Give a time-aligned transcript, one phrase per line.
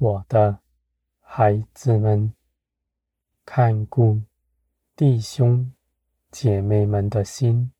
[0.00, 0.60] 我的
[1.20, 2.32] 孩子们，
[3.44, 4.22] 看顾
[4.94, 5.72] 弟兄
[6.30, 7.72] 姐妹们的心，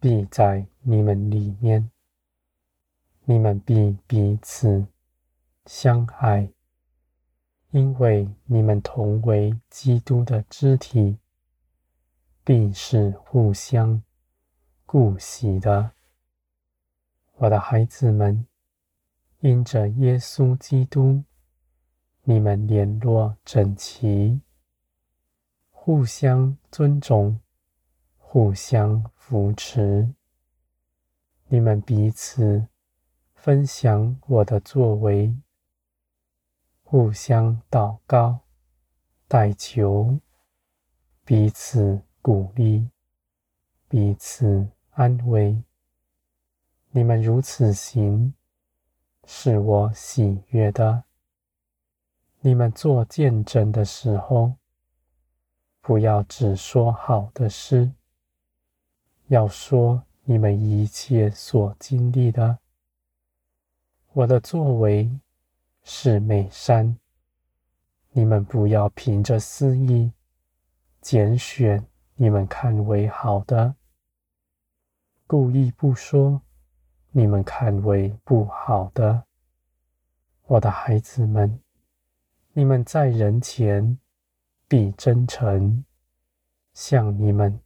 [0.00, 1.88] 必在你们里面。
[3.24, 4.84] 你们必彼此
[5.66, 6.52] 相爱，
[7.70, 11.18] 因为你们同为基督的肢体，
[12.42, 14.02] 必是互相
[14.84, 15.92] 顾惜的。
[17.34, 18.44] 我的孩子们，
[19.42, 21.24] 因着耶稣基督，
[22.22, 24.40] 你们联络整齐，
[25.70, 27.40] 互相尊重，
[28.16, 30.14] 互相扶持，
[31.48, 32.68] 你们彼此。
[33.34, 35.36] 分享我的作为，
[36.84, 38.42] 互相祷告、
[39.26, 40.20] 代求，
[41.24, 42.88] 彼此鼓励，
[43.88, 45.60] 彼此安慰。
[46.92, 48.32] 你们如此行，
[49.26, 51.04] 是我喜悦的。
[52.40, 54.54] 你们做见证的时候，
[55.80, 57.92] 不要只说好的事，
[59.28, 62.58] 要说你们一切所经历的。
[64.12, 65.10] 我的作为
[65.84, 66.98] 是美善，
[68.10, 70.12] 你们不要凭着私意
[71.00, 73.74] 拣选你们看为好的，
[75.26, 76.42] 故意不说
[77.14, 79.24] 你们看为不好的。
[80.46, 81.60] 我的孩子们，
[82.54, 83.98] 你们在人前
[84.66, 85.84] 必真诚，
[86.72, 87.60] 像你们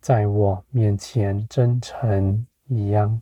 [0.00, 3.20] 在我面前真诚一样。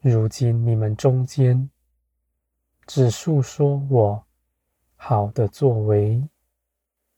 [0.00, 1.68] 如今你们中间
[2.86, 4.24] 只述说我
[4.96, 6.26] 好的作为，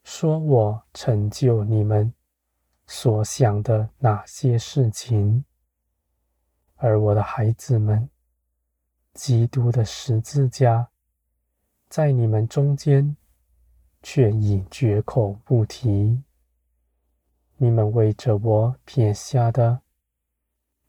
[0.02, 2.12] 说我成就你们
[2.88, 5.44] 所想的哪些事情，
[6.84, 8.10] 而我的孩子们，
[9.14, 10.88] 基督的十字架
[11.88, 13.16] 在你们中间
[14.02, 16.20] 却已绝口不提。
[17.56, 19.82] 你们为着我撇下的。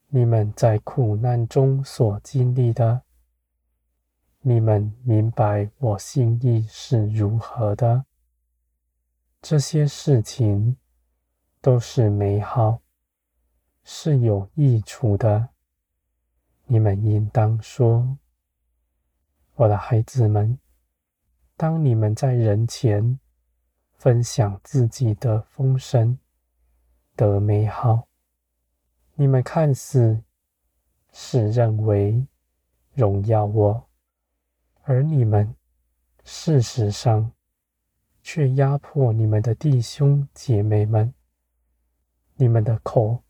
[0.08, 3.04] 你们在苦难中所经历的，
[4.42, 8.06] 你们明白我心意是如何的。
[9.44, 10.76] 这些事情
[11.62, 12.82] 都是美好，
[13.84, 15.53] 是有益处的。
[16.74, 18.18] 你们应当说：
[19.54, 20.58] 我的孩子们，
[21.56, 23.20] 当你们在人前
[23.92, 26.18] 分享自己的丰盛
[27.16, 28.08] 的美好。
[29.14, 30.24] 你们看似
[31.12, 32.26] 是认为
[32.96, 33.88] 荣耀我，
[34.82, 35.56] 而你们
[36.24, 37.32] 事实上
[38.24, 41.14] 却压迫你们的弟兄姐妹们。
[42.34, 43.22] 你们的口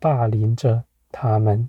[0.00, 0.82] 霸凌着
[1.12, 1.68] 他们，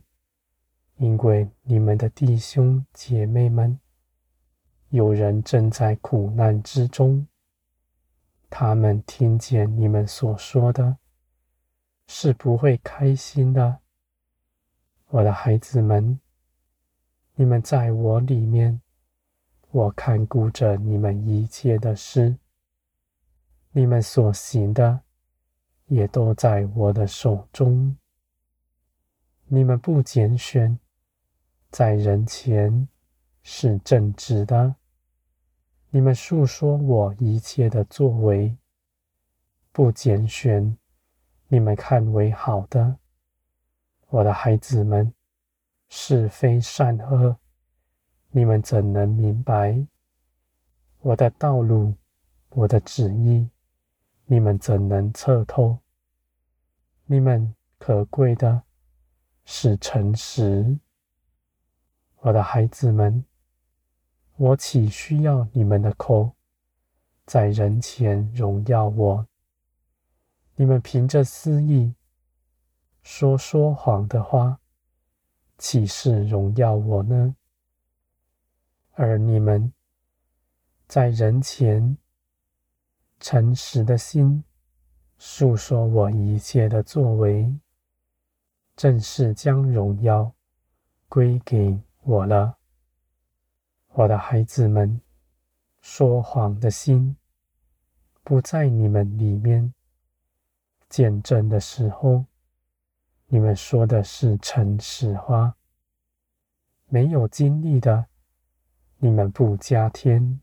[0.97, 3.79] 因为你们的弟兄姐妹们
[4.89, 7.27] 有人正在苦难之中，
[8.49, 10.97] 他们听见你们所说的。
[12.07, 13.79] 是不会开心的，
[15.07, 16.19] 我的孩子们，
[17.33, 18.79] 你们在我里面，
[19.71, 22.37] 我看顾着你们一切的事，
[23.71, 25.01] 你们所行的
[25.87, 27.97] 也都在我的手中。
[29.47, 30.79] 你们不拣选，
[31.75, 32.87] 在人前
[33.43, 34.75] 是正直的，
[35.89, 38.55] 你们述说我一切的作为，
[39.73, 40.77] 不拣选。
[41.49, 42.95] 你们看为好的，
[44.07, 45.13] 我的孩子们，
[45.89, 47.35] 是非善恶，
[48.31, 49.85] 你们怎能明白？
[51.01, 51.93] 我的道路，
[52.51, 53.49] 我的旨意，
[54.23, 55.77] 你们怎能测透？
[57.05, 58.63] 你们可贵的
[59.43, 60.79] 是诚实，
[62.25, 63.23] 我的孩子们，
[64.35, 66.31] 我岂需要你们的口，
[67.27, 69.27] 在人前荣耀我？
[70.55, 71.93] 你们凭着私意
[73.03, 74.59] 说说谎的话，
[75.59, 77.35] 岂是荣耀我呢？
[78.93, 79.71] 而你们
[80.87, 81.95] 在人前
[83.19, 84.43] 诚实的心
[85.19, 87.55] 诉说我一切的作为，
[88.75, 90.33] 正是将荣耀
[91.07, 92.59] 归给我了。
[93.93, 95.01] 我的孩子们，
[95.81, 97.17] 说谎的心
[98.23, 99.73] 不在你们里面。
[100.87, 102.25] 见证的时候，
[103.25, 105.55] 你们说的是诚实话；
[106.85, 108.05] 没有经历的，
[108.97, 110.39] 你们不加添，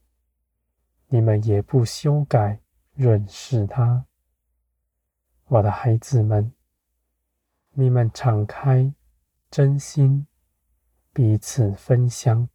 [1.06, 2.60] 你们也不修改
[2.94, 4.04] 润饰它。
[5.44, 6.52] 我的孩子们，
[7.70, 8.92] 你们敞开
[9.48, 10.26] 真心，
[11.14, 12.48] 彼此分享，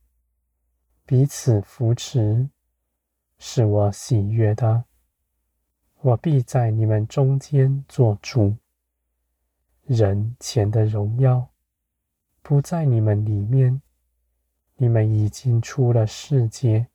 [1.06, 2.50] 彼此扶持，
[3.38, 4.86] 是我喜悦的。
[6.02, 8.58] 我必在你们中间作主。
[9.86, 11.50] 人前的荣耀
[12.42, 13.80] 不在你们里面，
[14.78, 16.88] 你们已经出了世界，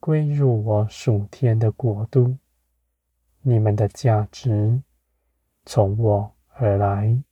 [0.00, 2.38] 归入我属天的国度。
[3.42, 4.82] 你们的价值
[5.66, 7.22] 从我而来。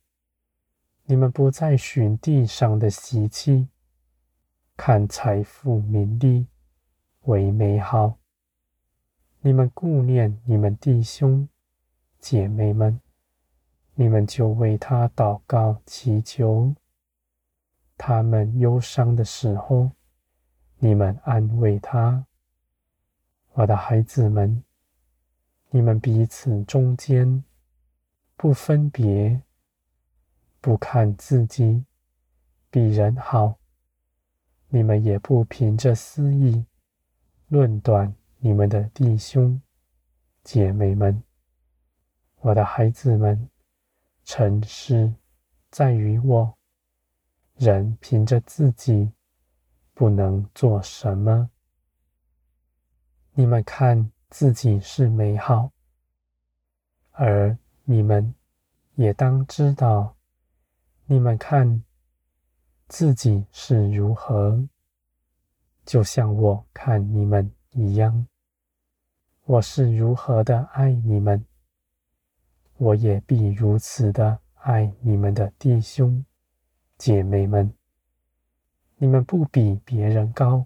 [1.05, 3.67] 你们不再寻地上的喜气，
[4.77, 6.47] 看财富名利
[7.23, 8.17] 为美好。
[9.41, 11.49] 你们顾念你们弟兄
[12.19, 13.01] 姐妹们，
[13.95, 16.73] 你们就为他祷告祈求。
[17.97, 19.91] 他们忧伤的时候，
[20.77, 22.25] 你们安慰他。
[23.51, 24.63] 我的孩子们，
[25.69, 27.43] 你们彼此中间
[28.37, 29.41] 不分别。
[30.63, 31.83] 不看自己
[32.69, 33.59] 比人好，
[34.69, 36.65] 你们也不凭着私意
[37.49, 39.61] 论断你们的弟兄
[40.41, 41.21] 姐妹们。
[42.39, 43.49] 我的孩子们，
[44.23, 45.13] 成事
[45.69, 46.57] 在于我。
[47.55, 49.11] 人凭着自己
[49.93, 51.49] 不能做什么，
[53.33, 55.73] 你们看自己是美好，
[57.11, 58.33] 而你们
[58.95, 60.15] 也当知道。
[61.13, 61.83] 你们看
[62.87, 64.67] 自己是如何，
[65.85, 68.25] 就像我看你们一样。
[69.45, 71.45] 我是如何的爱你们，
[72.77, 76.25] 我也必如此的爱你们的弟兄
[76.97, 77.71] 姐妹们。
[78.95, 80.65] 你们不比别人高，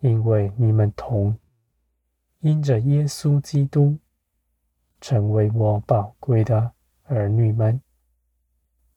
[0.00, 1.38] 因为你们同
[2.40, 3.98] 因着耶稣基督
[5.00, 6.70] 成为我宝贵的
[7.04, 7.80] 儿女们。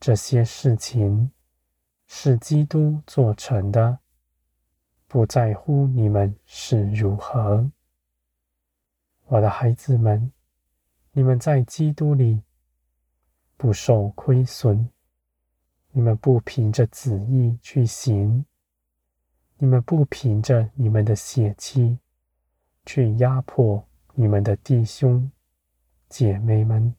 [0.02, 1.32] 这些事情
[2.08, 4.00] 是基督做成的，
[5.08, 7.70] 不在乎你们是如何。
[9.28, 10.32] 我的孩子们，
[11.12, 12.42] 你们在基督里
[13.58, 14.90] 不受亏损，
[15.92, 18.44] 你们不凭着旨意去行，
[19.60, 22.00] 你们不凭着你们的血气
[22.88, 25.32] 去压迫你们的弟兄
[26.10, 26.96] 姐妹们。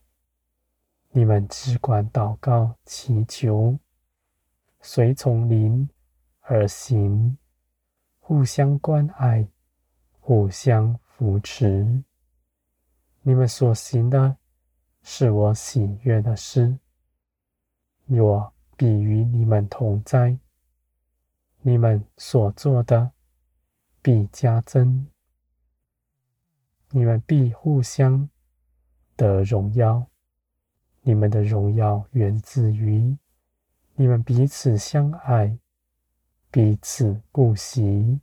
[1.14, 3.78] 你们只管祷告、祈求，
[4.80, 5.86] 随从灵
[6.40, 7.36] 而行，
[8.18, 9.46] 互相关爱，
[10.20, 12.02] 互相扶持。
[13.20, 14.38] 你们所行的
[15.02, 16.78] 是我喜悦的事，
[18.06, 20.38] 我必与你们同在。
[21.60, 23.12] 你们所做的
[24.00, 25.06] 必加增，
[26.88, 28.30] 你们必互相
[29.14, 30.06] 得荣耀。
[31.04, 33.16] 你们的荣耀源自于
[33.94, 35.58] 你们彼此相爱、
[36.50, 38.20] 彼此顾惜。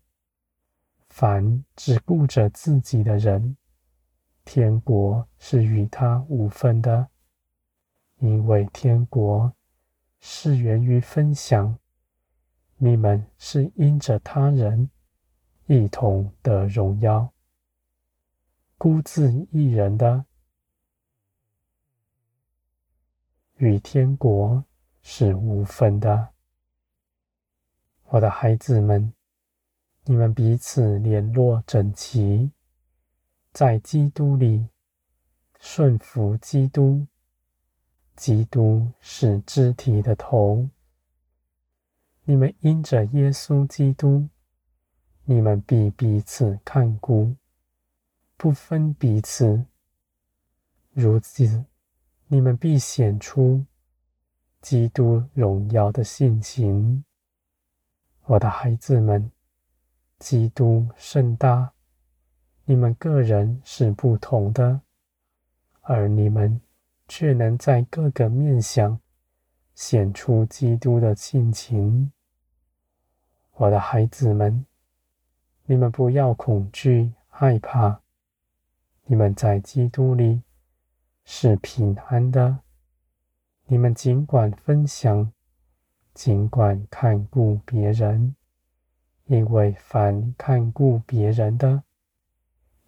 [1.10, 3.58] 凡只顾着自己的人，
[4.46, 7.10] 天国是与他无分的，
[8.20, 9.54] 因为天国
[10.22, 11.78] 是源于分享。
[12.78, 14.90] 你们是因着他人
[15.66, 17.34] 一同得荣耀，
[18.78, 20.26] 孤自一人的。
[23.60, 24.64] 与天国
[25.02, 26.30] 是无分的，
[28.06, 29.14] 我的孩子们，
[30.06, 32.52] 你们彼此联络整齐，
[33.52, 34.70] 在基督里
[35.60, 37.06] 顺服基督。
[38.16, 40.70] 基督是肢体的头，
[42.24, 44.30] 你们因着耶稣基督，
[45.26, 47.36] 你们必彼此看顾，
[48.38, 49.66] 不分彼此，
[50.92, 51.66] 如此。
[52.32, 53.66] 你们必显出
[54.62, 57.04] 基督荣耀的性情，
[58.26, 59.32] 我的孩子们，
[60.20, 61.74] 基督甚大，
[62.66, 64.82] 你们个人是不同的，
[65.82, 66.62] 而你们
[67.08, 69.00] 却能在各个面相
[69.74, 72.12] 显出基督的性情。
[73.54, 74.68] 我的孩子们，
[75.66, 78.02] 你们不要恐惧害怕，
[79.06, 80.44] 你们在基督里。
[81.32, 82.58] 是平安的，
[83.68, 85.32] 你们尽管分享，
[86.12, 88.36] 尽管看顾别人，
[89.26, 91.84] 因为凡看顾别人的，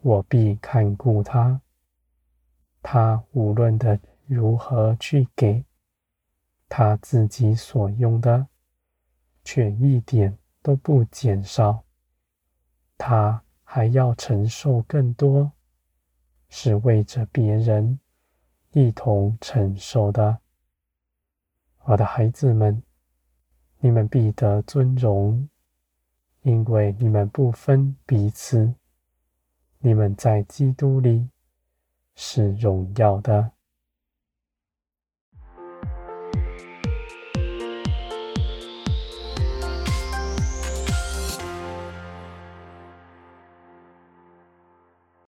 [0.02, 1.62] 我必看顾他。
[2.82, 5.64] 他无论的如何去给
[6.68, 8.48] 他自己所用的，
[9.46, 11.84] 却一点都不减少，
[12.98, 15.52] 他还要承受更多，
[16.50, 18.00] 是为着别人。
[18.74, 20.40] 一同承受的，
[21.84, 22.82] 我的孩子们，
[23.80, 25.50] 你们必得尊荣，
[26.44, 28.74] 因为你们不分彼此，
[29.80, 31.30] 你们在基督里
[32.16, 33.52] 是荣耀的。